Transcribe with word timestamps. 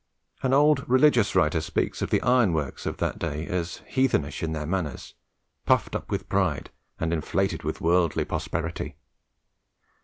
An 0.41 0.51
old 0.51 0.83
religious 0.89 1.35
writer 1.35 1.61
speaks 1.61 2.01
of 2.01 2.09
the 2.09 2.23
ironworkers 2.23 2.87
of 2.87 2.97
that 2.97 3.19
day 3.19 3.45
as 3.45 3.83
heathenish 3.87 4.41
in 4.41 4.51
their 4.51 4.65
manners, 4.65 5.13
puffed 5.67 5.95
up 5.95 6.09
with 6.09 6.27
pride, 6.27 6.71
and 6.99 7.13
inflated 7.13 7.61
with 7.61 7.81
worldly 7.81 8.25
prosperity. 8.25 8.95